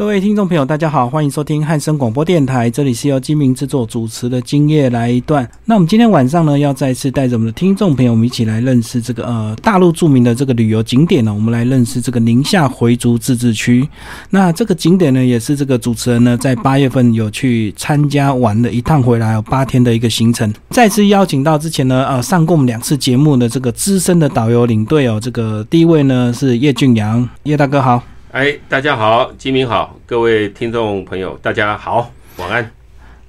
[0.00, 5.46] 各位听众朋友，大家好，欢迎收听汉声广播电台，这里是由金明制作主持的今夜来一段。
[5.66, 11.34] 那我们今天晚上呢，要再次带着我们的听众朋友，我们一起来认识这个呃大陆著名的这个旅游景点呢。
[11.34, 13.86] 我们来认识这个宁夏回族自治区。
[14.30, 20.50] 那这个景点呢，也是这个主持人呢在八月份有去参加玩了一趟回来，有八天的一个行程。
[20.70, 28.02] 再次邀请到之前呢呃上过我们两次节目的这个资深的导游领队哦，这个第一位呢是叶俊阳，叶大哥好。
[28.32, 32.70] 哎，大家好，金明好，各位听众朋友，大家好，晚安。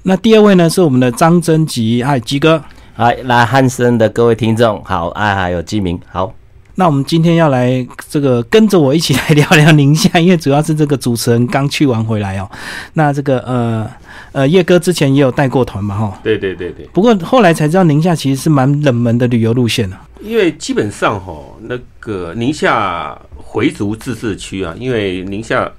[0.04, 6.32] 那第二位呢是我们的张真吉，嗨，吉哥，嗨，来汉森的各位听众好，哎，还有金明好。
[6.76, 12.48] 那我们今天要来这个跟着我一起来聊聊宁夏，因为主要是这个主持人刚去完回来哦。
[12.94, 13.90] 那这个呃
[14.34, 16.20] 呃叶哥之前也有带过团嘛，哈。
[16.22, 16.88] 对对对对。
[16.94, 19.98] 不过后来才知道宁夏其实是蛮冷门的旅游路线呢。
[20.22, 23.20] 因为基本上哈，那个宁夏。
[23.52, 25.70] 回族自治区啊，因为宁夏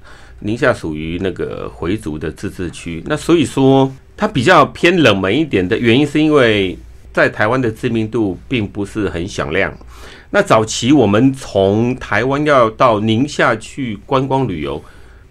[0.41, 6.77] 宁夏属于那个回族的自治区，那所以说它比较偏冷门一点的原因，是因为
[7.11, 9.75] 在台湾的知名度并不是很响亮。
[10.29, 14.79] 那早期我们从台湾要到宁夏去观光旅游，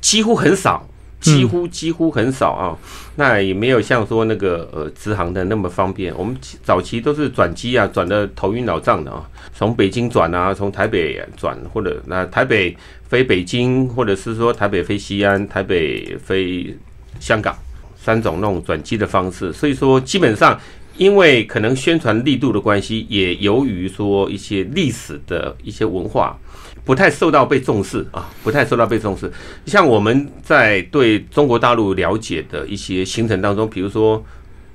[0.01, 0.85] 几乎很少。
[1.23, 2.77] 几乎几乎很少啊，
[3.15, 6.13] 那也没有像说那个呃直航的那么方便。
[6.19, 9.23] 我们早期都是转机啊，转的头晕脑胀的啊，
[9.63, 12.77] 从北京转啊，从台北转，或者那台北
[13.09, 16.77] 飞北京，或者是说台北飞西安，台北飞
[17.21, 17.57] 香港，
[17.95, 19.53] 三种那种转机的方式。
[19.53, 20.61] 所以说基本上，
[20.97, 26.37] 因为可能宣传力度的关系，也由于说一些历史的一些文化。
[26.85, 29.31] 不太受到被重视啊，不太受到被重视。
[29.65, 34.21] 像我们在对中国大陆了解的一些行程当中，比如说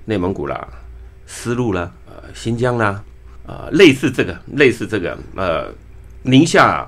[0.06, 0.66] 内蒙古啦、
[1.26, 3.04] 丝路啦、呃新疆啦，
[3.48, 5.74] 呃类似这个类似这个呃
[6.22, 6.88] 宁夏，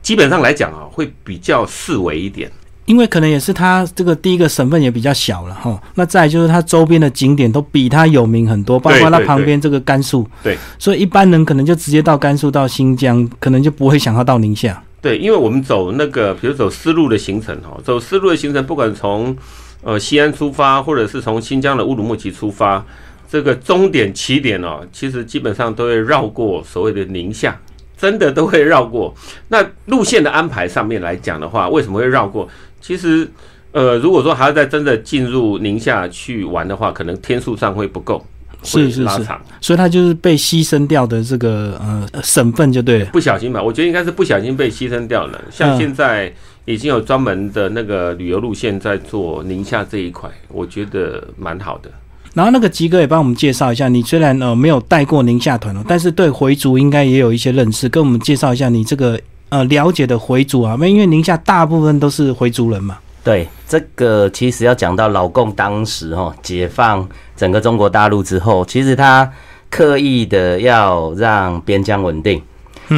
[0.00, 2.50] 基本上来讲啊，会比较四维一点。
[2.86, 14.82] 因为可能也是它这个第一个省份也比较小了哈，那再就是它周边的景点都比它有名很多，包括它旁边这个甘肃，对，所以一般人可能就直接到甘肃到新疆，可能就不会想要到宁夏。
[15.00, 19.36] 对，因为我们走那个，比如走丝路的行程哈，走丝路的行程，不管从
[19.82, 22.84] 呃西安出发，或者是从新疆的乌鲁木齐出发，
[23.30, 27.56] 这个终点起点哦，其实基本上都会绕过所谓的宁夏，
[27.96, 29.14] 真的都会绕过。
[29.46, 32.48] 那路线的安排上面来讲的话，为什么会绕过？
[32.80, 33.30] 其实，
[33.70, 38.26] 呃，如果说还要再真的进入宁夏去玩的话，可能天数上会不够，
[38.64, 39.24] 是是是，
[39.60, 43.04] 所以它就是被牺牲掉的这个呃省份就对了。
[43.12, 45.40] 不小心吧，我觉得应该是不小心被牺牲掉了。
[45.52, 46.32] 像现在
[46.64, 51.88] 已经有专门的那个旅游路线在做宁夏这一块，我觉得蛮好的。
[52.34, 59.20] 然后那个吉哥也帮我们介绍一下，你虽然呃没有带过宁夏团哦，但是对回族应该也有一些认识，跟我们介绍一下你这个。
[59.52, 62.96] 呃，了解的回族啊，因为宁夏大部分都是回族人嘛。
[63.24, 67.04] 对，这个其实要讲到老共当时哈解放
[67.34, 69.28] 整个中国大陆之后，其实他
[69.68, 72.40] 刻意的要让边疆稳定，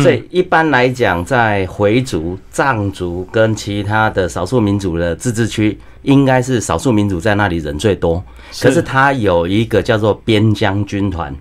[0.00, 8.22] 所以一般来讲，在回族、藏族跟其他的少数民族的自治区，应该是少数民族在那里人最多。
[8.60, 11.34] 可是他有一个叫做边疆军团，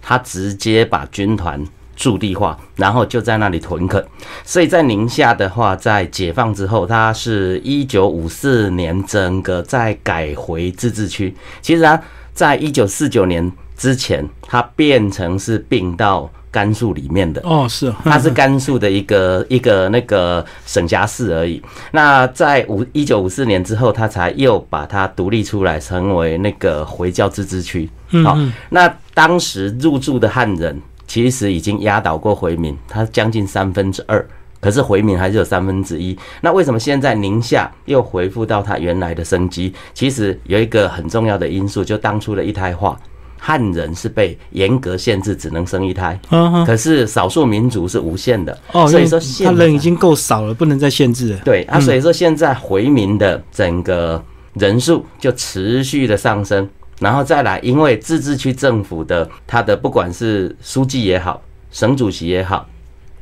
[0.00, 1.64] 他直接把军团。
[1.98, 4.06] 驻地化，然后就在那里屯垦。
[4.44, 11.34] 所以在宁夏的话，在解放之后，它是一九五四年整个再改回自治区。
[11.60, 12.00] 其实啊，
[12.32, 17.40] 在一九四九年之前，它变成是并到甘肃里面的。
[17.44, 21.62] 哦，是，它是甘肃的一个 一个那个省辖市而已。
[21.92, 27.88] 那在五一九五四年之后，它才又把它独立出来，成为那个回教自治区。
[28.24, 28.38] 好，
[28.70, 30.80] 那当时入住的汉人。
[31.08, 34.22] 其实已经压倒过回民，它将近三分之二，
[34.60, 36.14] 可是回民还是有三分之一。
[36.42, 39.72] 那为什么现在宁夏又恢复到它原来的生机？
[39.94, 42.94] 其实有一个很重要的因素，就当初的一胎化，
[43.38, 46.18] 汉人是被严格限制，只能生一胎。
[46.30, 48.58] 嗯可是少数民族是无限的。
[48.72, 48.86] 哦。
[48.88, 51.40] 所以说，他人已经够少了，不能再限制了。
[51.44, 54.22] 对啊，所以说现在回民的整个
[54.54, 56.68] 人数就持续的上升。
[57.00, 62.66] 然后再来，因为自治区政府的他的不管是书记也好，省主席也好，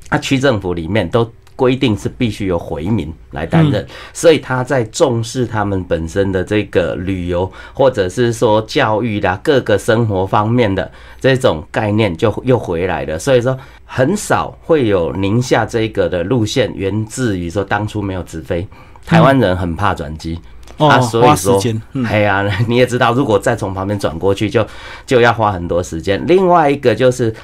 [0.09, 10.89] 啊，区政府里面都规定是必须由回民来担任，所以他在重视他们本身的这个旅游或者是说教育啦各个生活方面的
[11.21, 13.19] 这种概念就又回来了。
[13.19, 18.69] 所以说很少会有宁夏这个的路线源自于说当初没有直飞，
[19.05, 20.39] 台湾人很怕转机。
[20.79, 21.59] 啊，所以说，
[22.05, 24.67] 哎呀，你也知道，如果再从旁边转过去，就
[25.07, 26.23] 就要花很多时间。
[26.27, 27.35] 另外一个就是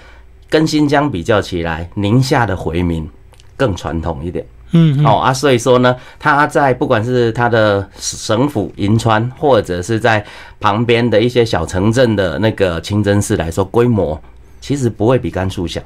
[0.51, 3.09] 跟新疆比较起来，宁夏的回民
[3.63, 4.45] 更传统一点。
[4.73, 10.25] 嗯，哦啊，所以说呢，他在不管是他的省府银川，或者是在
[10.59, 14.21] 旁边的一些小城镇的那个清真寺来说，规模
[14.61, 15.81] 其实不会比甘肃小，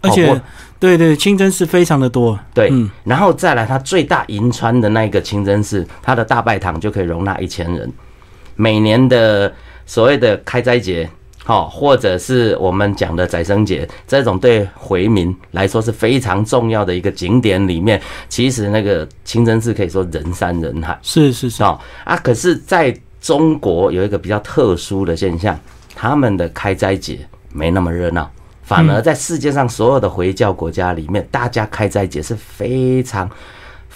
[0.00, 0.40] 而且、哦
[0.80, 7.92] 对对，清真寺非常的多，对，嗯然后再来，它最大银川的那个清真寺，它的大拜堂就可以容纳一千人。
[8.56, 9.52] 每年的
[9.84, 11.08] 所谓的开斋节，
[11.42, 20.96] 好、或者是我们讲的宰生节，这种对回民来说是非常重要的一个景点里面，其实那个清真寺可以说人山人海。
[21.02, 25.58] 是是是，哦啊，可是在中国有一个比较特殊的现象，
[25.94, 27.18] 他们的开斋节
[27.52, 28.30] 没那么热闹，
[28.62, 33.28] 反而在世界上所有的回教国家里面，大家开斋节是非常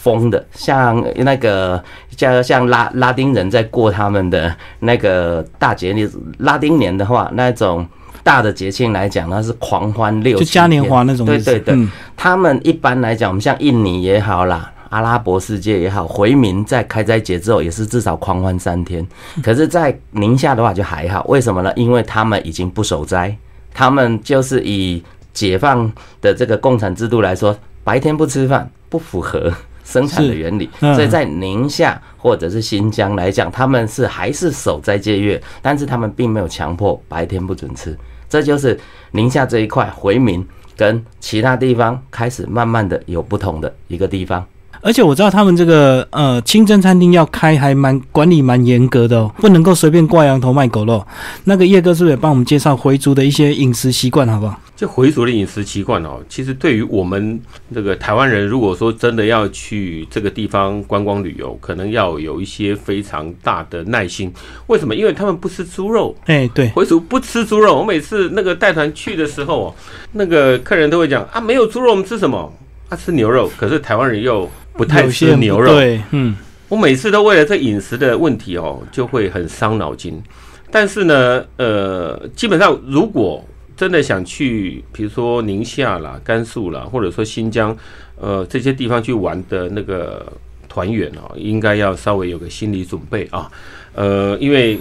[0.05, 1.83] 疯的，像那个
[2.15, 6.11] 像像拉拉丁人在过他们的那个大节日，
[6.41, 7.87] 拉丁年的话，那种
[8.23, 19.07] 大的节庆来讲，那是狂欢六就嘉年华那种，对对对，嗯他们一般来讲，我们像印尼也好啦，阿拉伯世界也好，回民在开斋节之后也是至少狂欢三天。
[19.43, 21.73] 可是，在宁夏的话就还好，为什么呢？
[21.77, 23.35] 因为他们已经不守斋，
[23.73, 25.03] 他们就是以
[25.33, 25.91] 解放
[26.21, 29.50] 的这个共产制度来说，白天不吃饭不符合。
[29.85, 37.97] 生产的原理，嗯所以在宁夏或者是新疆来讲，他们是还是守斋戒月，但是他们并没有强迫白天不准吃。
[38.29, 38.77] 这就是
[39.13, 40.45] 宁夏这一块回民
[40.77, 44.45] 跟其他地方开始慢慢的有不同的一个地方。
[44.85, 51.05] 而且我知道他们这个呃清真餐厅要开还蛮管理蛮严格的哦，不能够随便挂羊头卖狗肉。
[51.45, 54.61] 那个叶哥是不是也帮我们介绍回族的一些饮食习惯，好不好？
[54.77, 57.41] 就回族的饮食习惯哦，其实对于我们
[57.71, 64.31] 那个台湾人，如果说真的要去这个地方观光旅游，可能要有一些非常大的耐心。
[64.67, 64.95] 为什么？
[64.95, 67.79] 因为他们不吃猪肉，哎、对，回族不吃猪肉。
[67.79, 69.75] 我每次那个带团去的时候哦，
[70.13, 72.53] 那个客人都会讲啊，没有猪肉，我们吃什么？
[72.91, 73.51] 啊，吃牛肉。
[73.57, 76.37] 可是台湾人又不太吃牛肉，对，嗯，
[76.69, 80.23] 我每次都为了这饮食的问题哦，就会很伤脑筋。
[80.71, 83.44] 但是呢，呃，基本上如果
[83.76, 87.76] 真的想去，比如说宁夏啦、甘肃啦，或者说新疆，
[88.21, 90.26] 呃，这些地方去玩的那个
[90.69, 93.50] 团员哦，应该要稍微有个心理准备啊。
[93.94, 94.79] 呃，因为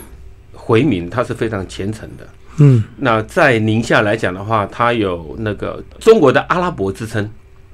[0.53, 2.27] 回民他是非常虔诚的。
[2.57, 7.27] 嗯，那在宁夏来讲的话，它有那个中国的阿拉伯之称，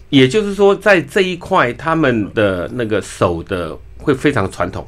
[0.09, 4.85] 也就是说，在这一块他们的那个手的会非常传统，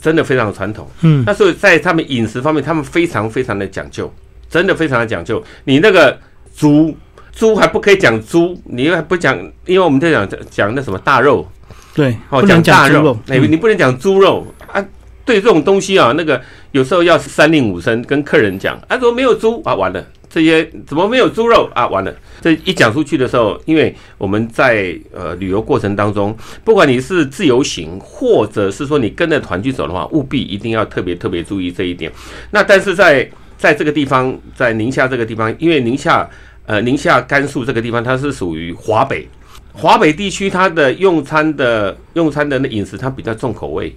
[0.00, 0.88] 真的非常传统。
[1.02, 4.12] 嗯，那所以在他们饮食方面，他们非常非常的讲究，
[4.48, 5.42] 真的非常的讲究。
[5.64, 6.18] 你那个
[6.56, 6.96] 猪
[7.32, 11.46] 猪还不可以讲猪，你还不讲，因为我们在讲讲那什么大肉，
[11.94, 14.84] 对，哦，讲大猪肉，哎、嗯你不能讲猪肉啊。
[15.24, 16.42] 对这种东西啊，那个
[16.72, 19.72] 有时候要三令五申跟客人讲，啊，怎么没有猪啊？
[19.72, 21.86] 完了，这些怎么没有猪肉啊？
[21.88, 26.34] 完了，这一讲出去的时候，因为我们在呃旅游过程当中，
[26.64, 32.10] 不管你是自由行，或者是说你跟着团去走的话，务必一定要特别特别注意这一点。
[32.50, 36.26] 那但是在在这个地方，在宁夏这个地方，因为宁夏
[36.64, 39.28] 呃宁夏甘肃这个地方，它是属于华北，
[39.74, 43.94] 华北地区它的用餐的用餐的那饮食它比较重口味。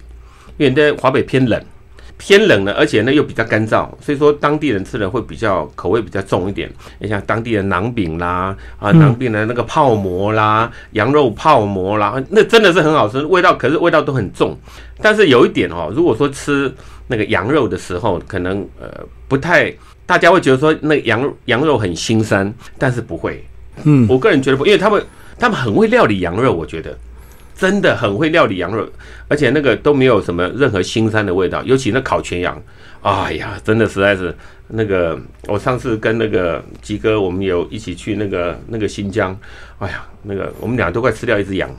[0.58, 1.62] 因为在华北偏冷，
[2.18, 6.70] 偏冷呢，而且呢又比较干燥，所以说当地人吃的会比较口味比较重一点。
[6.98, 14.56] 你像当地的馕饼啦，啊，嗯馕饼的那个泡馍啦，羊肉泡馍啦，那真的是很好吃，味道可是味道都很重。
[15.02, 16.72] 但是有一点哦，如果说吃
[17.08, 18.88] 那个羊肉的时候，可能呃
[19.28, 19.72] 不太，
[20.06, 23.44] 大家会觉得说那个羊羊肉很腥膻，但是不会。
[23.84, 25.04] 嗯，我个人觉得不，因为他们
[25.38, 26.96] 他们很会料理羊肉，我觉得
[27.56, 28.86] 真的很会料理羊肉，
[29.28, 32.60] 而且那个都没有什么任何腥膻的味道，尤其那烤全羊，
[33.02, 34.34] 哎呀，真的实在是
[34.68, 39.36] 那个，我上次跟那个吉哥，我们有一起去那个那个新疆，
[39.78, 41.70] 哎呀，那个我们俩都快吃掉一只羊，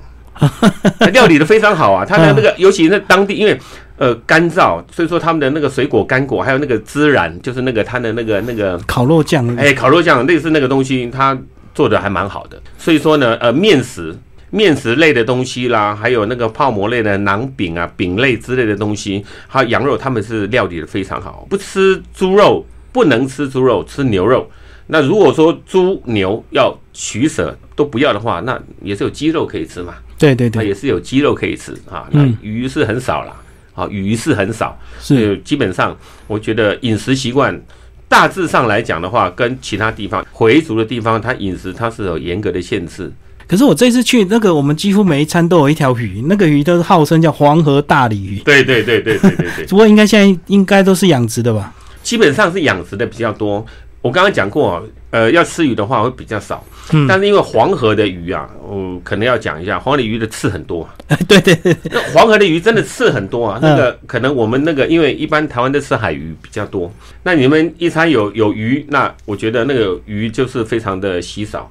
[1.13, 3.57] 料理的非常好啊，他的那个尤其那当地因为。
[3.99, 11.35] 呃，干燥，所以说他们的那个水果干果，还有那个孜然，就是那个他的那个那个烤肉酱，哎，烤肉酱类似那个东西，他
[11.73, 12.61] 做的还蛮好的。
[12.77, 14.15] 所以说呢，呃，面食、
[14.49, 21.45] 面食类的东西啦，还有那个泡馍类的馕饼啊、饼类之类的东西，还有羊肉，他们是料理的非常好。
[21.49, 24.49] 不吃猪肉，不能吃猪肉，吃牛肉。
[24.87, 32.07] 那如果说猪牛要取舍都不要的话，那也是有鸡肉可以吃嘛，对对对，也是有鸡肉可以吃啊。
[32.11, 33.35] 那嗯鱼是很少啦，
[33.75, 34.79] 啊，鱼是很少。
[35.01, 35.93] 是，呃，基本上
[36.25, 37.61] 我觉得饮食习惯
[38.07, 43.11] 大致上来讲的话，跟其他地方回族的地方，它饮食它是有严格的限制。
[43.47, 51.73] 可是我这次去那个，我们几乎每一餐都有一条鱼，那个鱼都是号称叫黄河大鲤鱼，对对对对对对对，不过应该现在应该都是养殖的吧？
[52.03, 53.65] 基本上是养殖的比较多。
[54.01, 56.63] 我刚刚讲过，呃，要吃鱼的话会比较少。
[56.93, 60.87] 嗯但是因为黄河的鱼啊，我可能要讲一下，黄鲤鱼的刺很多。
[61.27, 66.89] 对对对，那黄河的鱼真的刺很多啊，嗯那个可能我们那个因为一般台湾都吃海鱼比较多，
[67.23, 71.69] 那你们一餐有有鱼，那我觉得那个鱼就是非常的稀少。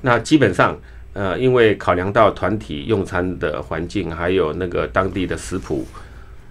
[0.00, 0.76] 那基本上，
[1.16, 5.86] 呃，因为考量到团体用餐的环境，还有那个当地的食谱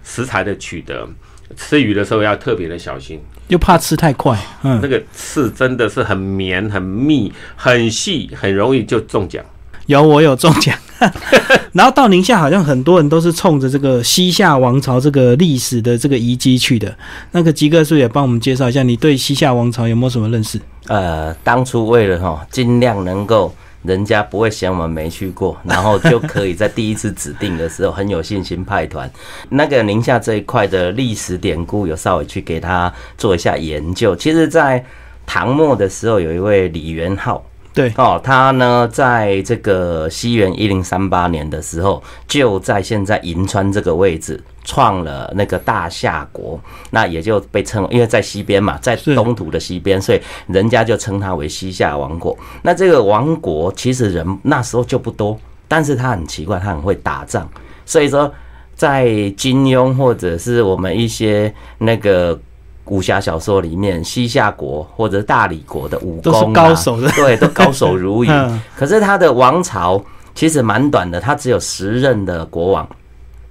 [0.02, 1.08] 食材的取得，
[1.56, 3.20] 吃鱼的时候要特别的小心。
[3.46, 9.44] 又怕吃太快，嗯那，个刺真的是很绵、很密、很细，很容易就中奖。
[9.86, 10.76] 有我有中奖。
[11.72, 16.92] 然后到宁夏，好像很多人都是冲着这个西夏王朝这个历史的这个遗迹去的。
[17.30, 20.58] 那个吉哥是不是也帮我们介绍一下，你对西夏王朝有没有什么认识？
[20.88, 23.54] 呃，当初为了哈，尽量能够
[23.86, 29.10] 人家不会嫌我们没去过， 然后就可以在第一次指定的时候很有信心派团。
[29.48, 34.14] 那个宁夏这一块的历史典故有稍微去给他做一下研究。
[34.16, 34.84] 其实，在
[35.24, 37.44] 唐末的时候，有一位李元昊，
[37.76, 52.34] 对，哦，他呢，在这个西元一零三八年的时候，就在现在银川这个位置创了那个大夏国，那也就被称，因为在西边嘛，在东土的西边，所以人家就称他为西夏王国。
[52.62, 57.46] 那这个王国其实人那时候就不多，但是他很奇怪，他很会打仗，
[57.84, 58.32] 所以说
[58.74, 59.06] 在
[59.36, 62.40] 金庸或者是我们一些那个。
[62.86, 68.30] 武侠小说里面，西夏国或者大理国的武功、啊、都是高手的对，都高手如云。
[68.32, 70.02] 嗯可是他的王朝
[70.34, 72.88] 其实蛮短的，他只有十任的国王。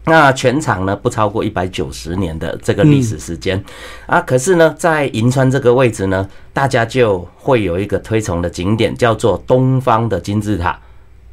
[0.07, 3.61] 那全长呢不超过一百九十年的这个历史时间、
[4.05, 10.79] 啊，可是呢，在银川这个位置呢，大家就会有一个推崇的景点，叫做东方的金字塔，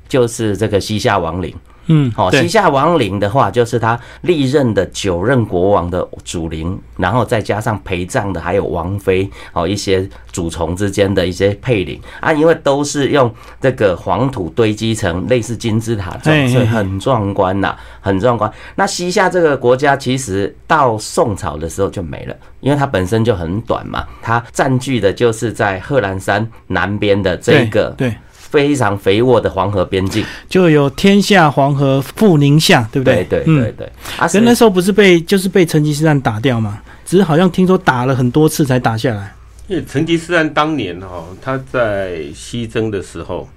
[0.08, 1.54] 就是这个西夏王陵。
[1.86, 2.42] 嗯，哦，对。
[2.42, 18.50] 西夏王陵的话，就是他历任的九任国王的主陵，然后再加上陪葬的还有王妃哦，一些主从之间的一些配陵啊，因为都是用这个黄土堆积成类似金字塔嘿状，所以很壮观呐、很壮观。
[18.74, 28.14] 那西夏这个国家其实到宋朝的时候就没了，因为它本身就很短嘛，它占据的就是在贺兰山南边的这对个对，
[28.52, 30.22] 非常肥沃的黄河边境。
[30.48, 33.24] 就有天下黄河赴宁夏，对不对？
[33.24, 33.86] 对对对对，
[34.18, 36.78] 啊，可是那时候不是被就是被成吉思汗打掉吗？
[37.04, 39.34] 只是好像听说打了很多次才打下来。
[39.68, 43.48] 因为成吉思汗当年哦，他在西征的时候，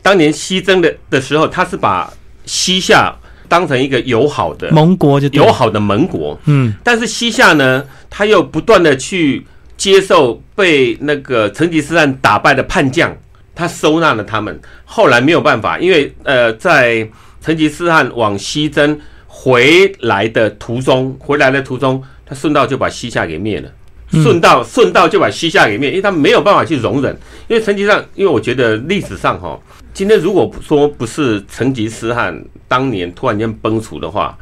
[0.00, 2.10] 当年西征的的时候，他是把
[2.46, 3.14] 西夏
[3.48, 9.44] 当成一个友好的盟国就对友，好的盟国，嗯，但是西夏呢，他又不断的去
[9.76, 13.14] 接受被那个成吉思汗打败的叛将，
[13.58, 14.56] 他收纳了他们。
[14.84, 17.08] 后来没有办法，因为呃，在
[17.40, 18.96] 成吉思汗往西征
[19.26, 23.68] 回来的途中，回来的途中，他顺道就把西夏给灭了。
[24.12, 27.14] 顺道顺道就把西夏给灭，因为他没有办法去容忍。
[27.48, 29.58] 因为成吉思汗，因为我觉得历史上哈，
[29.92, 34.38] 今天如果说不是成吉思汗当年突然间崩殂的话，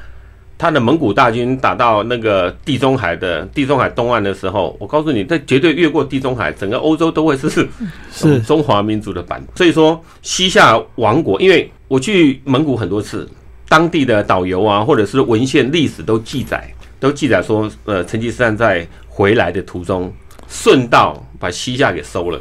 [0.59, 7.69] 他的蒙古大军打到那个地中海的地中海东岸的时候，我告诉你，这绝对越过地中海，整个欧洲都会是
[8.11, 9.43] 是中华民族的版。
[9.55, 13.29] 所以说，西夏王国，因为我去蒙古很多次，
[13.69, 16.67] 当地的导游啊，或者是文献历史都记载，
[16.99, 20.11] 都记载说，呃，成吉思汗在回来的途中，
[20.49, 22.39] 顺道把西夏给收了。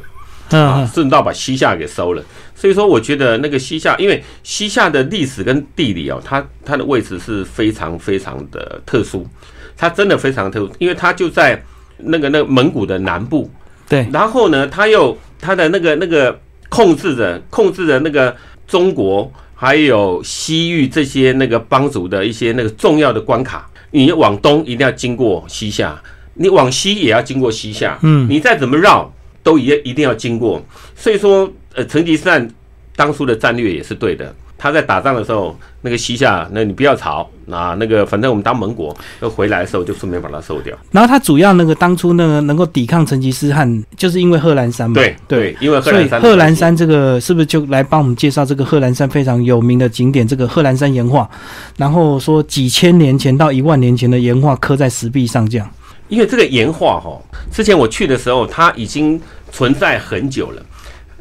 [0.51, 2.23] 啊，嗯，顺道把西夏给收了。
[2.55, 9.27] 所以说，我觉得那个西夏，因为西夏的历史跟地理哦，它它的位置是非常非常的特殊，
[9.75, 11.61] 它真的非常特殊，因为它就在
[11.97, 13.51] 那个那个蒙古的南部，
[13.89, 18.35] 对，然后呢，它又它的那个那个控制着控制着那个
[18.65, 26.01] 中国还有西域这些那个帮族的一些那个重要的关卡，你往东一定要经过西夏，
[26.35, 28.27] 你往西也要经过西夏，嗯。
[28.29, 30.61] 你再怎么绕都一一定要经过。
[30.95, 32.47] 所以说，呃，成吉思汗
[32.95, 34.33] 当初的战略也是对的。
[34.57, 40.75] 他在打仗的时候，那个西夏，那你不要吵，啊，那个反正我们当盟国，要回来的时候就顺便把它收掉。
[40.91, 44.93] 然后他主要那个当初那个能够抵抗成吉思汗，就是因为贺兰山嘛。
[44.93, 50.25] 对对，因为贺兰山贺兰山这个是不是就来帮我们介绍这个贺兰山非常有名的景点？
[50.25, 51.29] 这个贺兰山岩画，
[51.75, 55.69] 然后说几千年前到一万年前的岩画刻在石壁上，这样。
[56.07, 59.19] 因为这个岩画哈，之前我去的时候，它已经
[59.51, 60.65] 存在很久了。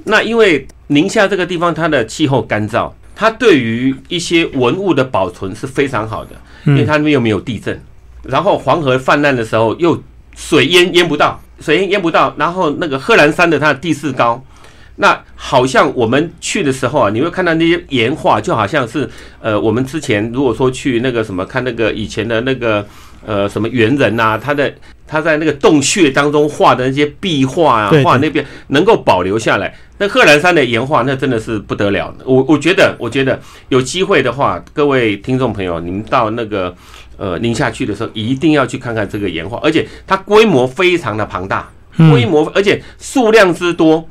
[0.04, 6.30] 那因为宁夏这个地方它的气候干燥，它对于一些文物的保存是非常好的，
[6.66, 7.80] 因为它那边又没有地震，
[8.22, 10.02] 然后黄河泛滥的时候又
[10.36, 14.44] 水淹淹不到，水淹淹不到，然后那个贺兰山的它的地势高。
[14.96, 22.86] 那好像我们去的时候啊，你会看到那些岩画，就好像是呃，我们之前如果说去那个什么看那个以前的那个
[23.26, 24.72] 呃什么猿人呐、他的
[25.06, 29.74] 他在那个洞穴当中画的那些壁画啊画那边能够保留下来。
[29.98, 32.12] 那贺兰山的岩画，那真的是不得了。
[32.24, 36.74] 我我觉得，我觉得有机会的话，各位听众朋友，你们到那个
[37.16, 41.70] 呃宁夏去的时候，一定要去看看这个岩画，而且它规模非常的庞大，
[42.10, 44.08] 规模而且数量之多。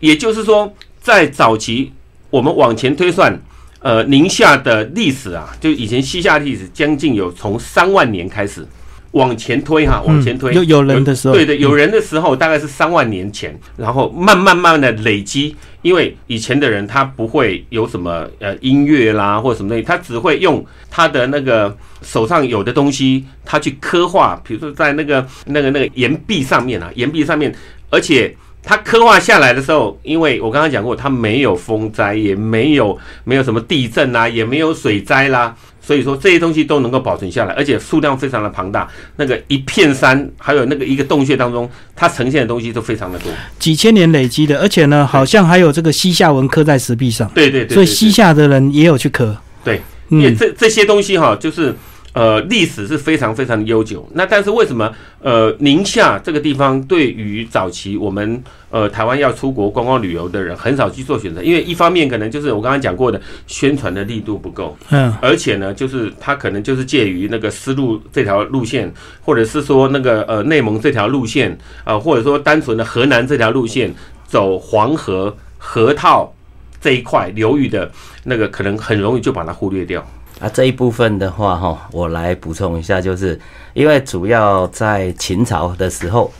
[0.00, 1.92] 也就是说，在早期
[2.30, 3.40] 我们往前推算，
[3.80, 8.66] 呃，宁夏的历史啊，就以前西夏历史将近有从三万年开始
[9.12, 10.52] 往前推哈，往前推。
[10.54, 27.54] 有有人的时候，对对，有人的时候大概是三万年前，然后慢慢慢慢的累积，因为以前的人他不会有什么呃音乐啦或者什么东西，他只会用他的那个手上有的东西，他去刻画，比如说在那个那个那个岩壁上面啊，岩壁上面，
[27.90, 28.34] 而且。
[28.62, 35.56] 它刻画下来的时候，因为我刚刚讲过，它没有风灾，也没有没有什么地震啦，也没有水灾啦，
[35.90, 38.88] 所以说这些东西都能够保存下来，而且数量非常的庞大。
[39.16, 43.32] 那个一片山，还有那个一个洞穴当中，它呈现的东西都非常的多。
[43.58, 49.36] 几千年累积的，而且呢，好像还有这个西夏文刻在石壁上，对对对，所以西夏的人也有去刻。
[49.64, 51.74] 对，因为嗯，这这些东西哈，就是
[52.12, 54.08] 呃历史是非常非常的悠久。
[54.14, 61.42] 那但是为什么呃宁夏这个地方对于早期我们呃台湾要出国观光旅游的人很少去做选择？
[61.42, 71.52] 因为一方面可能就是我刚刚讲过的宣传的力度不够，嗯，而且呢，就是它可能就是介于那个丝路这条路线，或者是说那个呃内蒙这条路线
[71.84, 73.94] 啊、呃或者说单纯的河南这条路线
[74.26, 76.32] 走黄河河套
[76.80, 77.90] 这一块流域的
[78.24, 80.04] 那个，可能很容易就把它忽略掉。
[80.40, 83.38] 啊，这一部分的话，哈，我来补充一下，就是
[83.74, 86.32] 因为主要在秦朝的时候，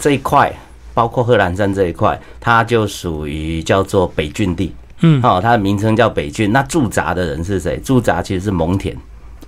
[0.00, 0.52] 这一块
[0.92, 6.50] 包括贺兰山这一块，它就属于叫做北郡地，嗯哦，它的名称叫北郡。
[6.50, 7.76] 那驻扎的人是谁？
[7.78, 8.92] 驻扎其实是蒙恬，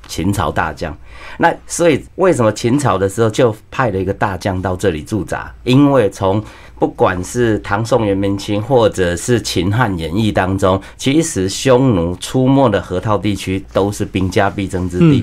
[0.07, 0.97] 秦朝大将。
[1.39, 5.53] 那所以为什么秦朝的时候就派了一个大将到这里驻扎？
[5.65, 6.41] 因为从
[6.81, 15.23] 不管是唐宋元明清，或者是秦汉演义当中，其实匈奴出没的河套地区都是兵家必争之地。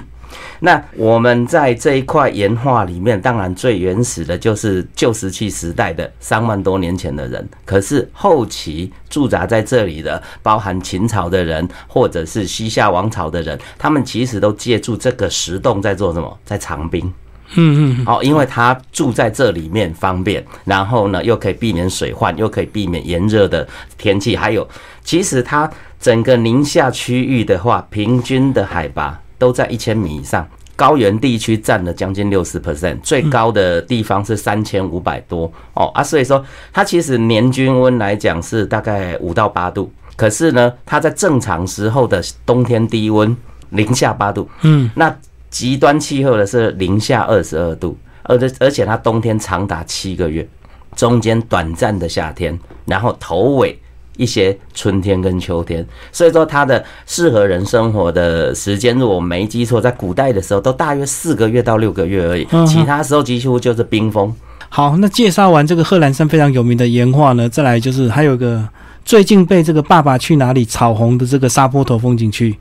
[0.60, 7.48] 那我们在这一块岩画里面，当然最原始的就是旧石器时代的三万多年前的人。
[7.66, 16.38] 可是后期驻扎在这里的，包含秦朝的人，或者是西夏王朝的人，他们其实都借助这个石洞在做什么？
[16.46, 17.12] 在藏兵。
[17.56, 24.68] 嗯嗯，哦，因为他住在这里面方便，然后呢又可以避免水患，又可以避免炎热的天气，还有
[25.04, 30.48] 其实它整个宁夏区域的话，平均的海拔都在一千米以上。
[30.76, 43.36] 高原地区占了将近六十 percent，最高的地方是三千五百多哦啊，所以说它其实年均温来讲是大概五到八度，可是呢，它在正常时候的冬天低温
[43.72, 45.10] 零下八度，嗯，那
[45.50, 50.48] 极端气候的是零下二十二度，而且而且它冬天长达七个月，
[50.96, 53.80] 中间短暂的夏天，然后头尾
[54.18, 64.34] 一些春天跟秋天，所以说它的适合人生活的时间，如果我没记错，在古代的时候都大约四个月到六个月而已嗯，其他时候几乎就是冰封。
[64.70, 68.68] 好，那介绍完这个贺兰山非常有名的岩画呢，再来就是还有一个
[69.08, 72.54] 最近被这个《爸爸去哪里》炒红的这个沙坡头风景区。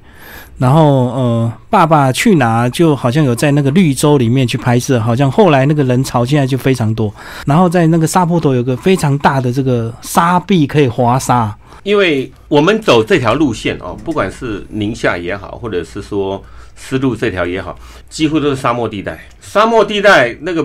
[0.59, 7.12] 然后呃，《爸爸去哪》就好像有在那个绿洲里面去拍摄，好像后来那个人潮现在就非常多。
[7.46, 16.40] 然后在那个沙坡头有个非常大的这个沙壁可以滑沙，因为我们走这条路线哦，不管是宁夏也好，或者是说
[16.76, 17.76] 丝路这条也好，
[18.09, 19.18] 几乎都是沙漠地带。
[19.40, 20.62] 沙漠地带那个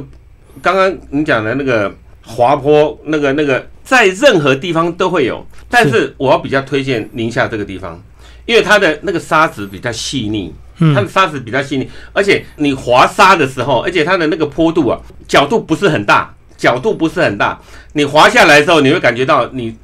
[0.61, 1.91] 刚刚你讲的那个
[2.23, 8.01] 滑坡，那个那个在任何地方都会有，但是我要比较推荐宁夏这个地方，
[8.45, 10.55] 因为它的那个沙子比较细腻。
[10.95, 17.59] 它的沙子比较细腻，而且你滑沙的时候，而且它的那个坡度啊，角度不是很大，角度不是很大。
[17.93, 19.75] 你滑下来的时候，你会感觉到你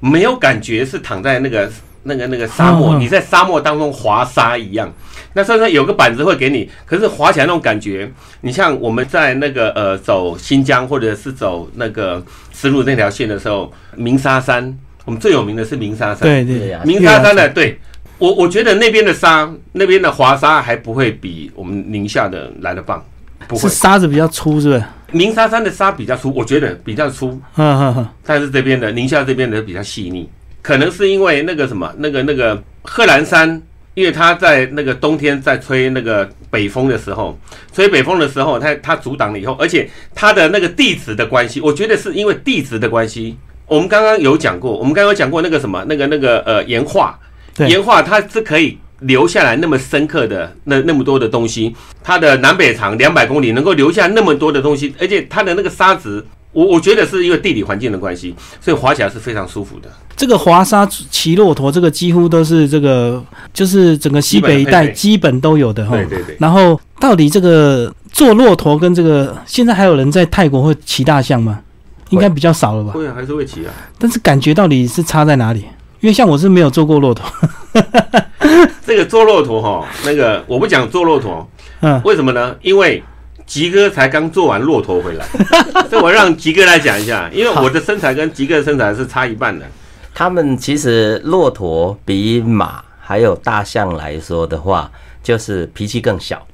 [0.00, 1.70] 没有感觉是躺在那个
[2.04, 4.90] 那个那个沙漠，你在沙漠当中滑沙一样。
[5.36, 16.20] 那虽然有个板子会给你，可是滑起来那种感觉，你像我们在那个呃走新疆或者是走那个丝路那条线的时候，鸣沙山，我们最有名的是鸣沙山。
[16.22, 17.78] 对对鸣沙山的，对
[18.16, 23.04] 我我觉得那边的沙，那边的滑沙还不会比我们宁夏的来的棒，
[23.46, 23.74] 不会是。
[23.74, 24.82] 沙子比较粗，是不是？
[25.12, 30.26] 鸣沙山的沙比较粗，我觉得比较粗，嗯嗯嗯，但是这边的宁夏这边的比较细腻，
[30.62, 33.60] 可能是因为那个什么，那个那个贺兰山，
[33.96, 37.36] 因为它在那个冬天在吹那个北风的时候，
[37.72, 43.38] 吹北风的时候，它它阻挡了以后，而且它的那个地质的关系，我觉得是因为地质的关系。
[43.66, 47.18] 我们刚刚有讲过，我们刚刚有讲过那个什么，那个那个呃岩画，
[47.56, 47.70] 对。
[47.70, 59.90] 岩画它是可以留下来那么深刻的那那么多的东西，它的南北长两百公里，能够留下那么多的东西，而且它的那个沙子，我我觉得是因为地理环境的关系，所以滑起来是非常舒服的。
[60.16, 65.94] 这个滑沙骑骆驼，这个几乎都是这个，就是整个西北一带基本都有的哈。
[65.94, 66.34] 对对对。
[66.40, 71.60] 然后到底这个坐骆驼跟这个，现在还有人在泰国会骑大象吗？
[72.08, 72.92] 应该比较少了吧？
[72.92, 73.72] 会啊，还是会骑啊。
[73.98, 75.58] 但是感觉到底是差在哪里？
[76.00, 77.30] 因为像我是没有坐过骆驼。
[78.86, 81.46] 这个坐骆驼哈，那个我不讲坐骆驼，
[81.80, 82.56] 嗯，为什么呢？
[82.62, 83.02] 因为
[83.46, 85.24] 吉哥才刚做完骆驼回来，
[85.88, 89.64] 所以我让吉哥来讲一下，因为我的身材跟吉哥的身材是差一半的。
[90.12, 94.90] 他们其实骆驼比马还有大象来说的话，
[95.22, 96.44] 就是脾气更小，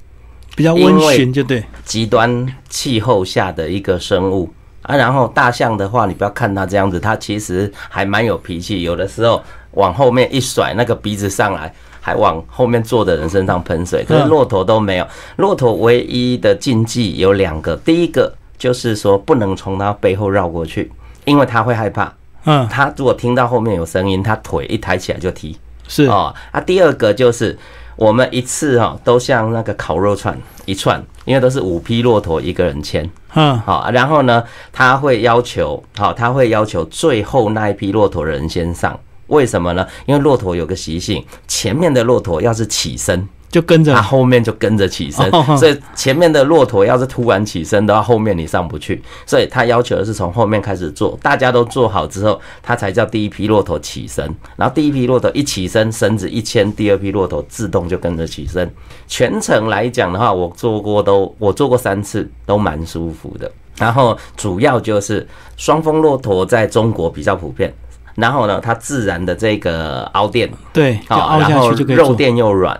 [0.55, 1.63] 比较温驯，就对。
[1.83, 4.53] 极端气候下的一个生物
[4.83, 11.73] 啊，然后大象的话，你不要看它这样子，它其实还蛮有脾气，有的时候往后面一甩，那个鼻子上来。
[12.05, 15.07] 还往后面坐的人身上喷水，可是骆驼都没有。
[15.37, 20.91] 骆驼唯一的禁忌有两个，第一个就是说不能从它背后绕过去，
[21.23, 22.13] 因为它会害怕。
[22.43, 25.57] 嗯，它如果听到后面有声音，它腿一抬起来就踢。
[25.87, 27.57] 是哦，啊，第二个就是
[27.95, 33.09] 我们一次哈都像那个烤肉串一串，因为都是五匹骆驼一个人牵。
[33.33, 38.99] 嗯，好，然后呢，他会要求，好，他会要求最后那一批骆驼的人先上。
[39.27, 39.85] 为什么呢？
[40.05, 45.29] 因为骆驼有个习性，前面的骆驼要是起身，就跟着，它后面就跟着起身。
[45.57, 49.01] 所以前面的骆驼要是突然起身的话，后面你上不去。
[49.25, 54.23] 所以他要求的是从后面开始做，大家都做好之后，他才叫第一批骆驼起身。
[54.55, 58.69] 然后第一批骆驼一起身，身子一牵，第二批骆驼自动就跟着起身。
[59.07, 63.51] 全程来讲的话，我做过都，我做过三次，都蛮舒服的。
[63.77, 67.73] 然后主要就是双峰骆驼在中国比较普遍。
[68.15, 72.79] 然后呢，它自然的这个凹垫，对，好，然后肉垫又软。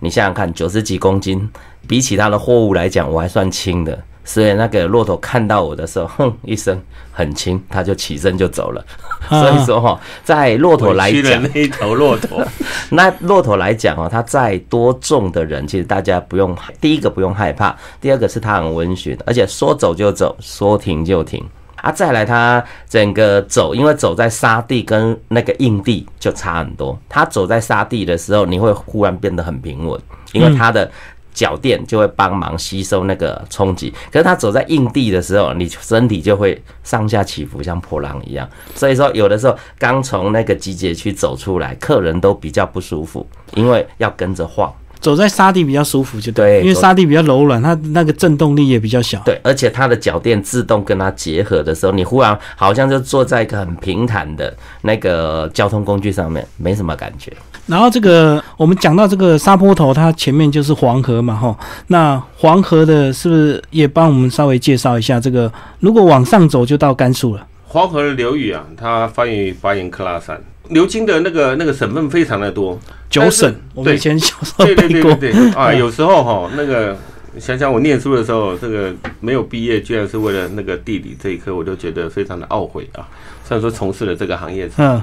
[0.00, 1.48] 你想想看，九十几公斤，
[1.88, 3.98] 比起它的货物来讲，我还算轻的。
[4.26, 6.80] 所以那个骆驼看到我的时候，哼一声，
[7.12, 8.84] 很轻，它就起身就走了。
[9.28, 12.42] 所以说哈，在骆驼来讲，那一头骆驼，
[12.90, 21.42] 那骆驼来讲哦，它再多重的人，其实大家不用，第一个不用害怕，第二个是它很温驯，而且说走就走，说停就停。
[21.84, 26.98] 啊，再来，它整个走，因为走在沙地跟那个硬地就差很多。
[27.10, 30.00] 它走在沙地的时候，你会忽然变得很平稳，
[30.32, 30.90] 因为它的
[31.34, 33.92] 脚垫就会帮忙吸收那个冲击。
[34.10, 38.48] 可是它走在硬地的时候，你身体就会上下起伏，像破浪一样。
[38.74, 44.72] 所以说，有的时候刚从那个集结区走出来，客人都比较不舒服，因为要跟着晃。
[45.04, 49.20] 走在沙地比较舒服，就对，因为沙地比较柔软，它那个震动力也比较小。
[49.22, 57.30] 对，而且它的脚垫自动跟它结合的时候，你忽然好像就坐在一个很平坦的那个交通工具上面，没什么感觉。
[57.66, 61.54] 然后这个我们讲到这个沙坡头，它前面就是黄河嘛，吼。
[61.88, 65.20] 那黄河的是不是也帮我们稍微介绍一下？
[65.20, 67.46] 这个如果往上走就到甘肃了。
[67.66, 70.40] 黄河的流域啊，它发源于巴彦克拉山。
[70.68, 72.78] 流经的那个那个省份非常的多，
[73.10, 73.54] 九省。
[73.74, 76.96] 我们以前小时候对对对对对啊，有时候哈，那个
[77.38, 83.06] 想想我念书的时候，这个没有毕业，居然是为了那个地理这一科，我就觉得非常的懊悔啊。
[83.44, 85.02] 虽然说从事了这个行业，嗯，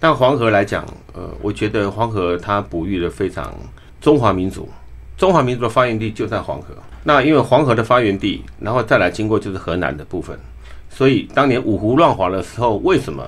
[0.00, 3.54] 但黄河来讲，呃，我觉得黄河它哺育了非常
[4.00, 4.66] 中华民族，
[5.18, 6.68] 中华民族的发源地就在黄河。
[7.04, 10.38] 那因为黄河的发源地，然后再来经过就是河南的部分，
[10.88, 13.22] 所以当年五胡乱华的时候，为什么？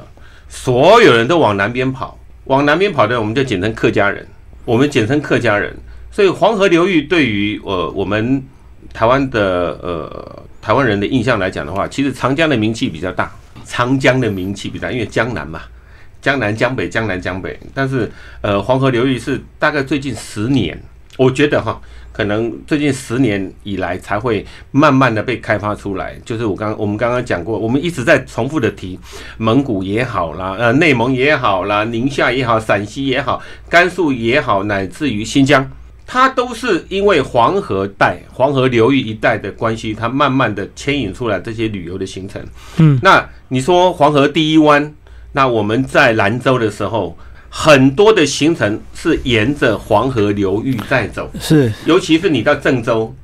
[0.54, 4.24] 所有人都往南边跑，往南边跑的我们就简称客家人，
[4.64, 5.76] 我们简称客家人。
[6.12, 8.40] 所以黄河流域对于呃我们
[8.92, 13.30] 台湾的呃台湾人的印象来讲的话，其实长江的名气比较大，
[13.66, 15.62] 长江的名气比较大，因为江南嘛，
[16.22, 17.58] 江南江北，江南江北。
[17.74, 20.80] 但是呃黄河流域是大概最近十年，
[21.16, 21.80] 我觉得哈。
[22.14, 28.96] 可能最近十年以来才会慢慢的被开发出来，就是我刚我们刚刚讲过，我们一直在重复的提，
[29.36, 35.68] 蒙古也好啦，呃，内蒙也好啦，宁夏也好，陕西也好，甘肃也好，乃至于新疆，
[36.06, 42.40] 它都是因为黄河带、黄河流域一带的关系，它慢慢的牵引出来这些旅游的行程。
[42.76, 44.94] 嗯，那你说黄河第一湾，
[45.32, 47.18] 那我们在兰州的时候。
[47.56, 53.14] 很多的行程是沿着黄河流域在走，是，尤其是你到郑州，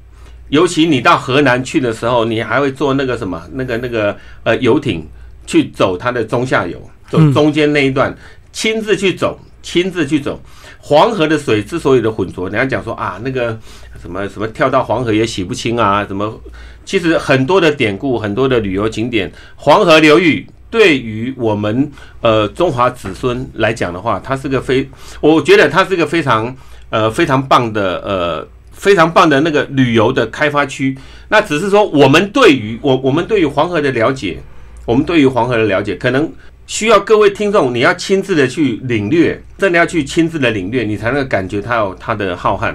[0.50, 5.04] 尤其你到河南去的时候，你还会坐那个什么，那个那个呃游艇
[5.48, 8.16] 去走它的中下游，走中间那一段，
[8.52, 10.40] 亲自去走，亲自去走。
[10.78, 13.58] 黄河的水之所以的浑浊，人家讲说啊，那个
[14.00, 16.40] 什么什么跳到黄河也洗不清啊，什么，
[16.84, 20.46] 其实很多的典故，很多的旅游景点，黄河流域。
[20.70, 24.88] 对于我们呃中华子孙来讲的话，它是个非，
[25.20, 26.56] 我觉得它是个非常
[26.90, 30.96] 呃非常棒的呃非常棒的那个旅游的开发区。
[31.28, 34.40] 那只是说我们对于我我们对于黄河的了解，
[34.86, 36.32] 我们对于黄河的了解，可能
[36.66, 42.74] 需要各位听众你要亲自的去领略，真的要去亲自的领略，你才能感觉它有它的浩瀚。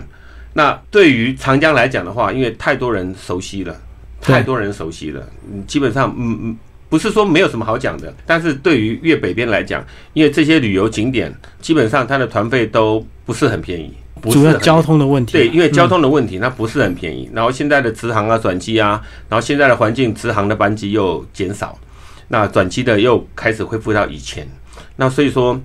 [0.54, 3.76] 那对于长江来讲的话，因为太多人熟悉了，
[4.22, 5.26] 太多人熟悉了，
[5.66, 6.58] 基本上嗯嗯。
[6.96, 11.30] 不是说没有什么好讲的，但是对于粤北边来讲，因为这些旅游景点
[11.60, 13.94] 基本上它的团费都不是很便宜，
[14.32, 15.34] 主要交通的问题。
[15.34, 17.30] 对，因为交通的问题，那不是很便宜。
[17.34, 21.78] 然后现在的直航啊、转机啊，然后现在的环境，直航的班机又减少，
[22.30, 24.48] 那转机的又开始恢复到以前。
[24.96, 25.60] 那所以说，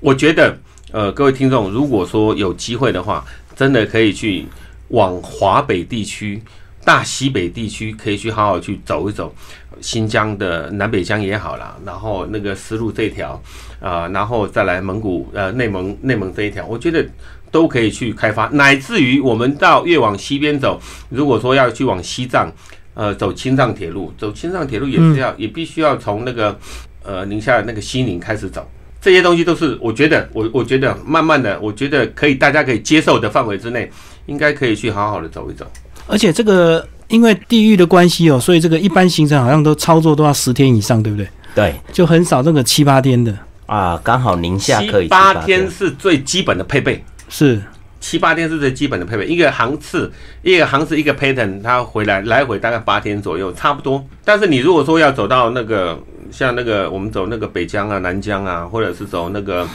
[0.00, 0.58] 我觉得，
[0.92, 3.24] 呃，各位听众，如果说有机会的话，
[3.56, 4.44] 真的可以去
[4.88, 6.42] 往华北地区。
[6.84, 9.34] 大西北地区可以去好好去走一走，
[9.80, 13.40] 新疆的南北疆也好啦，然后那个丝路这条
[13.80, 17.06] 啊，然后再来蒙古呃内蒙内蒙这一条，我觉得
[17.50, 22.50] 都可以去开发，乃至于我们到越往西边走，如果说要去往西藏，
[22.94, 26.58] 呃，走青藏铁路，走青藏铁路也是要也必须要从那个
[27.02, 28.68] 呃宁夏那个西宁开始走，
[29.00, 33.90] 这些东西都是我觉得我我觉得慢慢的，我觉得可以大家可以接受的范围之内，
[34.26, 35.66] 应该可以去好好的走一走。
[36.08, 41.28] 而且这个因为地域的关系哦，所以这个一般行程好像都操作都要十天以上，对不对？
[41.54, 44.00] 对，就很少这个七八天的啊。
[44.02, 47.62] 刚好宁夏可以八天是最基本的配备，是
[48.00, 49.26] 七八天是最基本的配备。
[49.26, 50.10] 一个航次，
[50.42, 54.04] 一个航次，一个 pattern，它回来来回大概八天左右，差不多。
[54.24, 55.98] 但是你如果说要走到那个
[56.30, 59.66] 像那个我们走那个北疆啊、南疆啊，或者是走那个。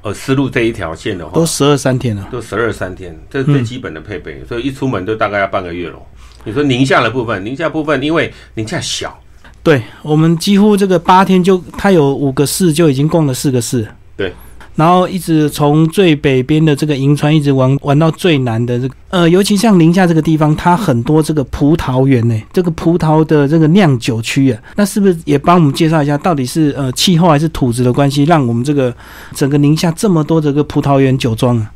[0.00, 5.96] 呃，丝路这一条线的话，都十二三天了，都十二三天，这是最基本的配备，所以一出门都大概要半个月了。
[6.44, 9.18] 你说宁夏的部分，宁夏部分因为宁夏小，
[9.62, 14.32] 对我们几乎这个八天就它有五个市就已经供了四个市，对。
[14.76, 28.94] 然后一直从最北边的这个银川一直玩玩到最南的这个，呃，尤其像宁夏这个地方，它很多这个葡萄园呢，这个葡萄的这个酿酒区啊，那是不是也帮我们介绍一下，到底是呃气候还是土质的关系，让我们这个
[29.34, 31.72] 整个宁夏这么多这个葡萄园酒庄啊？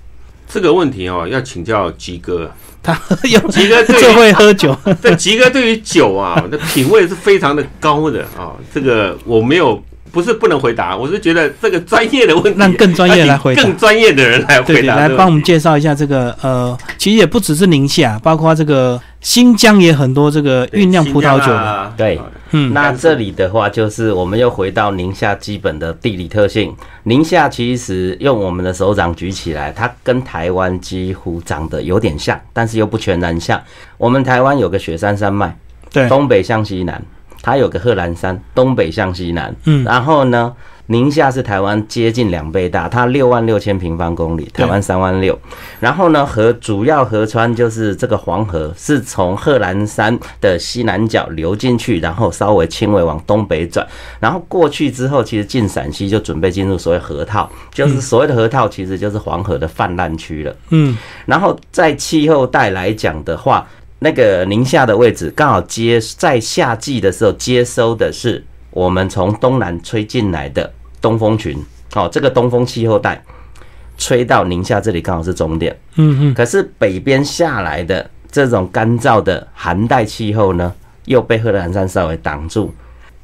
[0.48, 2.48] 这个问题哦，要请教吉哥，
[2.83, 9.83] 他有 吉哥最会喝酒， 这吉哥对于酒啊， 那品味是非常的高的啊，这个我没有。
[10.12, 14.95] 不是不能回答，我是觉得这个专业的问题，让更专业来回答，更专业的人来回答。
[14.95, 21.95] 来帮我们介绍一下这个呃，其实也不只是宁夏，包括这个新疆也很多这个酝酿葡萄酒的。
[21.97, 26.75] 对，嗯，那这里的话就是我们又回到宁夏基本的地理特性。
[27.05, 33.61] 宁夏其实用我们的手掌举起来，它跟台湾几乎长得有点像，但是又不全然像。
[33.99, 35.57] 我们台湾有个雪山山脉，
[35.93, 37.03] 对，东北向西南。
[37.45, 40.55] 它有个贺兰山，东北向西南，嗯，然后呢，
[40.92, 45.37] 宁夏是台湾接近两倍大，它六万六千平方公里，台湾三万六，
[45.81, 53.85] 然后呢，河主要河川就是这个黄河，是从贺兰山的西南角流进去，然后稍微轻微往东北转，
[54.20, 63.66] 然后过去之后，其实进陕西就准备进入所谓河套，就是所谓的河套，其实就是黄河的泛滥区了，嗯，然后在气候带来讲的话。
[64.05, 70.68] 那个宁夏的位置刚好接在夏季的时候接收的是我们从东南吹进来的
[71.03, 71.59] 东风群，
[71.95, 73.23] 哦，这个东风气候带
[73.99, 75.79] 吹到宁夏这里刚好是终点。
[75.97, 76.35] 嗯嗯。
[76.35, 80.73] 可是北边下来的这种干燥的寒带气候呢，
[81.05, 82.73] 又被贺兰山稍微挡住。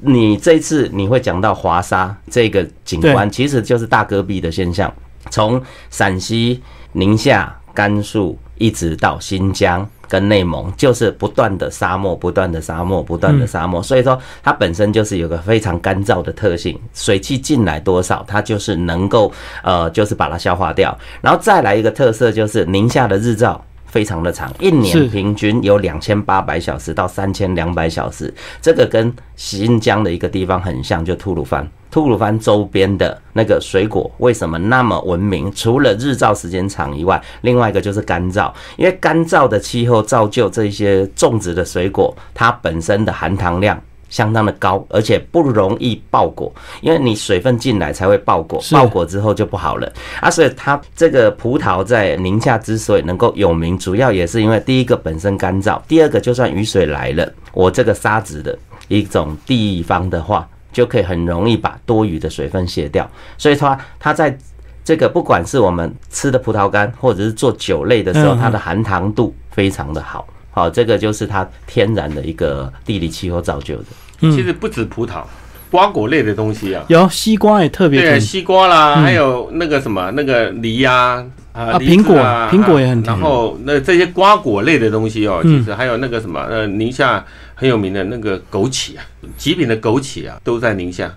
[0.01, 4.93] 你这次你会讲到华沙这个景观，其实就是大戈壁的现象，
[5.31, 5.61] 从
[5.91, 6.63] 陕西、
[6.93, 9.89] 宁夏、甘肃一直到新疆。
[10.09, 19.31] 跟内蒙就是不断的沙漠，不断的沙漠，不断的沙漠，所以说它本身就是有个非常干燥的特性，水汽进来多少，它就是能够
[19.63, 20.97] 呃，就是把它消化掉。
[21.21, 31.69] 然后再来一个特色就是宁夏的日照非常的长，一年平均有两千八百小时到三千两百小时，这个跟新疆的一个地方很像，就吐鲁番。
[31.91, 35.51] 吐鲁番周边的那个水果为什么那么文明？
[35.53, 38.53] 除了日照时间长以外，另外一个就是干燥。
[38.77, 46.53] 因为干燥的气候造就这些种植的水果，它本身的含糖量相当的高，而且不容易爆果。
[46.83, 50.31] 因为你水分进来才会爆果，爆果之后就不好了啊。
[50.31, 58.57] 所以它这个葡萄在宁夏之所以能够有名，主要也是因为第一个本身干燥，第二个就算雨水来了，我这个沙子的
[58.89, 60.47] 一种地方的话。
[60.79, 64.39] 就可以很容易把多余的水分卸掉，所以它它在
[64.85, 73.87] 这个不管是我们吃的葡萄干，或者是做酒类的时候，它的含糖度非常的好，好，这个就是它天然的一个地理气候造就的。
[74.21, 75.25] 其实不止葡萄，
[75.69, 81.27] 瓜果类的东西啊，有西瓜也特别对，西瓜啦，还有那个什么那个梨呀。
[81.53, 83.13] 啊，苹果啊苹果也很甜。
[83.13, 85.59] 然后那这些瓜果类的东西哦，嗯。
[85.59, 87.25] 其实还有那个什么呃，宁夏
[87.61, 89.05] 很有名的那个枸杞啊，
[89.37, 91.13] 极品的枸杞啊，都在宁夏。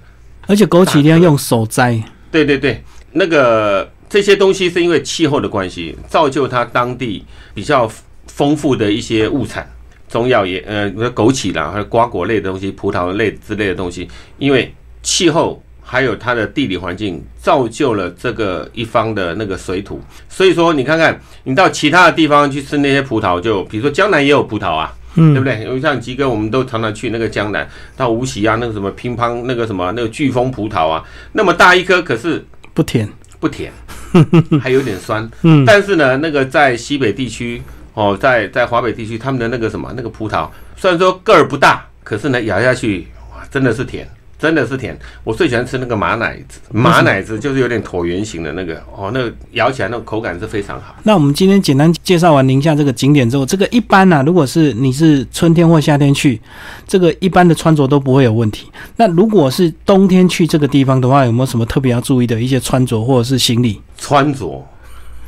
[0.48, 2.02] 而且枸杞一定要用手摘，
[2.32, 7.24] 对对对，那个这些东西是因为气候的关系，造就它当地
[7.54, 7.88] 比较
[8.26, 9.72] 丰富的一些物产，
[10.10, 14.74] 中药也呃，枸杞啦，还有瓜果类的东西、葡萄类之类的东西，因为
[15.04, 25.64] 气候还有它的地理环境造就了这个一方的那个水土，所以说你看看，你到其他的地方去吃那些葡萄就，比如说江南也有葡萄啊，嗯对不对？
[25.64, 33.08] 因为像吉哥，我们都常常去那个江南，到无锡啊，那个什么乒乓，那个什么那个飓风葡萄啊，那么大一颗，可是不甜。
[33.40, 33.74] 不甜，
[34.62, 35.28] 还有点酸。
[35.42, 37.60] 嗯，但是呢，那个在西北地区
[37.96, 40.48] 哦，在在华北地区，他们的那个什么那个葡萄，
[40.78, 44.08] 虽然说个儿不大，可是呢咬下去哇，真的是甜。
[44.42, 50.96] 真的是甜，我最喜欢吃那个马奶子，马奶子就是有点椭圆形的那个哦，那个咬起来那个口感是非常好。
[51.04, 56.42] 那我们今天简单介绍完宁夏这个景点之后，这个一般呢、如果是你是春天或夏天去，
[56.88, 58.68] 这个一般的穿着都不会有问题。
[58.96, 63.80] 那如果是冬天去这个地方的话，有没有什么特别要注意的一些穿着或者是行李？
[63.96, 64.66] 穿着，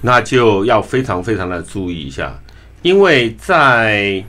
[0.02, 2.36] 那就要非常非常的注意一下，
[2.82, 4.24] 因为在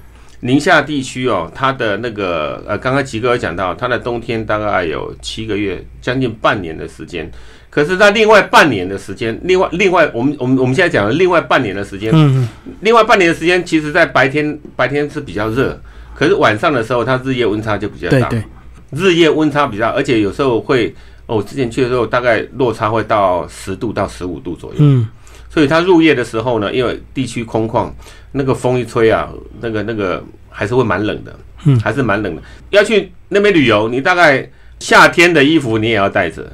[0.44, 7.30] 宁夏地区哦，它的那个呃，刚刚吉哥有讲到，它的冬天大概有七个月，将近半年的时间。
[7.70, 12.46] 可是，在另外半年的时间，另外另外，我们我们我们现在讲的另外半年的时间，嗯，
[12.82, 15.80] 另外半年的时间，其实在白天白天是比较热，
[16.14, 18.28] 可是晚上的时候，它日夜温差就比较大。
[18.28, 18.44] 对对，
[18.92, 24.76] 日夜温差比较，而且有时候会，哦，我之前去的时候大概落差会到十度到十五度左右。
[24.80, 25.08] 嗯，
[25.48, 27.90] 所以它入夜的时候呢，因为地区空旷，
[28.36, 32.42] 那个风一吹啊，那个那个还是会蛮冷的，嗯还是蛮冷的。
[32.70, 36.44] 要去那边旅游，你大概夏天的衣服你也要带着，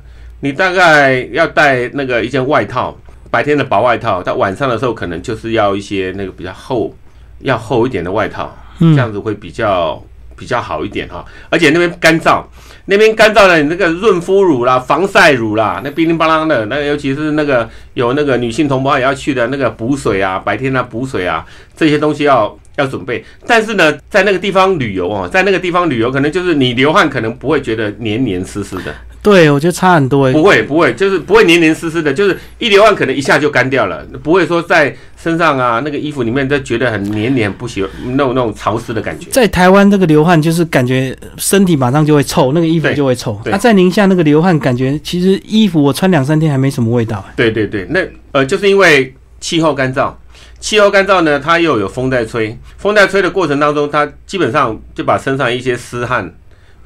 [0.41, 2.95] 你大概要带那个一件外套，
[3.31, 6.95] 白天的薄外套，到晚上的时候可能就是要一些那个比较厚，
[7.39, 10.03] 要厚一点的外套，嗯这样子会比较
[10.37, 11.25] 比较好一点哈。
[11.49, 12.45] 而且那边干燥，
[12.91, 23.25] 那边干燥的，你那个润肤乳啦、防晒乳啦，那冰冰乓啷的，那尤其是那个有那个女性同胞也要去的那个补水啊，白天啊补水啊，这些东西要要准备。
[23.47, 28.93] 但是呢，在那个地方旅游哦，在那个地方旅游，可能就是你流汗，可能不会觉得黏黏湿湿的，
[29.23, 30.33] 对，我觉得差很多诶。
[30.33, 39.29] 不会不会，就是不会黏黏湿湿的，就是一流汗可能一下就干掉了，不会说在身上啊那个衣服里面都觉得很黏黏不喜那种那种潮湿的感觉。
[39.31, 43.39] 在台湾这个流汗就是感觉身体马上就会臭，那个衣服就会臭。
[43.45, 47.23] 对那、在宁夏那个流汗，感觉其实衣服我穿两三天还没什么味道。
[47.37, 48.01] 对对对，那
[48.33, 50.15] 呃，就是因为气候干燥，
[50.61, 56.35] 气候干燥呢，它又有风在吹，风在吹的过程当中，它基本上就把身上一些湿汗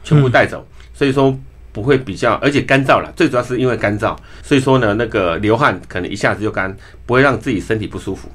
[0.02, 1.32] 全部带走，所以说
[1.74, 8.28] 不会比较，而且干燥了，最主要是因为干燥，所以说呢，那个流汗可能一下子就干，不会让自己身体不舒服。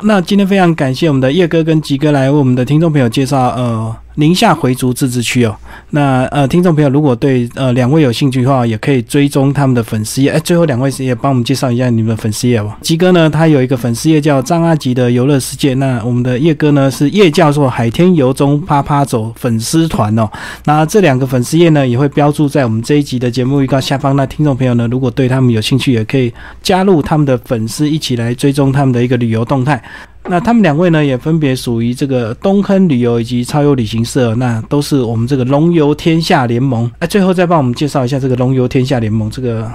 [0.00, 5.56] 那今天非常感谢我们的叶哥跟吉哥来为我们的听众朋友介绍呃宁夏回族自治区哦。
[5.90, 10.30] 那呃听众朋友如果对呃两位有兴趣的话，也可以追踪他们的粉丝页。
[10.30, 12.78] 哎，最后两位也帮我们介绍一下你们的粉丝页吧。
[12.80, 15.74] 吉哥呢，他有一个粉丝页叫张阿吉的游乐世界。
[15.74, 20.28] 那我们的叶哥呢是叶教授海天游中啪啪走粉丝团哦。
[20.64, 24.14] 那这两个粉丝页呢也会标注在我们这一集的节目预告下方。
[24.16, 29.82] 那听众朋友呢，如果对他们有兴趣，也可以加入他们的粉丝，一起来追踪他们的一个旅游动态。
[30.26, 36.90] 那他们两位呢，也分别属于这个东坑旅游以及超游旅行社，那都是我们这个龙游天下联盟。
[36.98, 39.70] 哎，最后再帮我们介绍一下这个龙游天下联盟，这个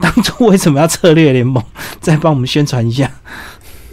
[0.00, 1.62] 当初为什么要策略联盟？
[2.00, 3.08] 再帮我们宣传一下。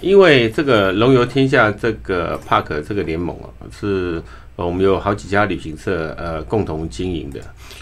[0.02, 3.48] 因为这个龙游天下这个 park 这个联盟啊，
[3.80, 4.20] 是
[4.56, 7.40] 我们有好几家旅行社呃共同经营的。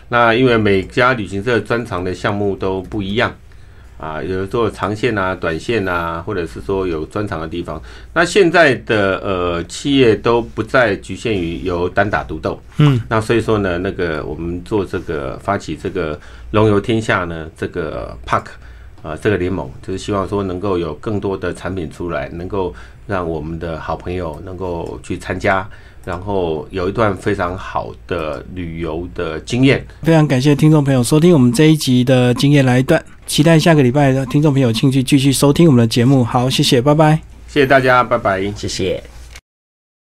[0.09, 3.33] 那因为每家旅行社专长的项目都不一样
[3.99, 7.79] 啊，有做长线啊、短线啊，或者是说有专长的地方。
[8.13, 16.19] 那现在的呃企业都不再局限于由单打独斗，嗯，那所以说呢，那个我们做这个发起这个
[16.51, 18.45] 龙游天下呢这个 park。
[19.01, 22.75] 啊、这个联盟就是希望说能够有更多的产品出来，能够
[23.07, 25.65] 让我们的好朋友能够去参加，
[26.03, 29.87] 然后有一段非常好的旅游的经验。
[30.01, 36.23] 非常感谢听众朋友收听我们这一集的经验来一段，期待下个礼拜的听众朋友有兴趣继续收听我们的节目。
[36.23, 37.21] 好，谢谢，拜拜。
[37.47, 38.41] 谢谢大家，拜拜。
[38.55, 39.03] 谢谢。